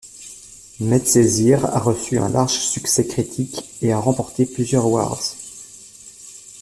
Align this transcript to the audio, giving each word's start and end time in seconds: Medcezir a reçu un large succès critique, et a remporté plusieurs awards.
Medcezir 0.79 1.63
a 1.63 1.77
reçu 1.77 2.17
un 2.17 2.27
large 2.29 2.57
succès 2.57 3.05
critique, 3.05 3.69
et 3.83 3.91
a 3.93 3.99
remporté 3.99 4.47
plusieurs 4.47 4.85
awards. 4.85 5.21